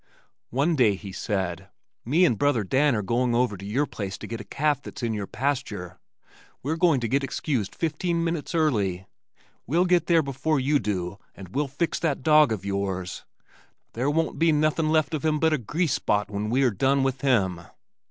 One 0.49 0.75
day 0.75 0.95
he 0.95 1.11
said, 1.11 1.69
"Me 2.03 2.25
and 2.25 2.35
brother 2.35 2.63
Dan 2.63 2.95
are 2.95 3.03
going 3.03 3.35
over 3.35 3.55
to 3.55 3.63
your 3.63 3.85
place 3.85 4.17
to 4.17 4.25
get 4.25 4.41
a 4.41 4.43
calf 4.43 4.81
that's 4.81 5.03
in 5.03 5.13
your 5.13 5.27
pasture. 5.27 5.99
We're 6.63 6.75
going 6.75 6.99
to 7.01 7.07
get 7.07 7.23
excused 7.23 7.75
fifteen 7.75 8.23
minutes 8.23 8.55
early. 8.55 9.05
We'll 9.67 9.85
get 9.85 10.07
there 10.07 10.23
before 10.23 10.59
you 10.59 10.79
do 10.79 11.19
and 11.35 11.49
we'll 11.49 11.67
fix 11.67 11.99
that 11.99 12.23
dog 12.23 12.51
of 12.51 12.65
yours! 12.65 13.25
There 13.93 14.09
won't 14.09 14.39
be 14.39 14.51
nothin' 14.51 14.89
left 14.89 15.13
of 15.13 15.23
him 15.23 15.39
but 15.39 15.53
a 15.53 15.59
grease 15.59 15.93
spot 15.93 16.31
when 16.31 16.49
we 16.49 16.63
are 16.63 16.71
done 16.71 17.03
with 17.03 17.21
him." 17.21 17.61